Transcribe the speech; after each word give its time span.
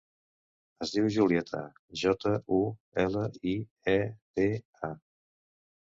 Es 0.85 0.93
diu 0.95 1.09
Julieta: 1.15 1.59
jota, 2.05 2.33
u, 2.57 2.65
ela, 3.07 3.29
i, 3.55 3.57
e, 3.97 3.99
te, 4.41 4.51
a. 4.93 4.95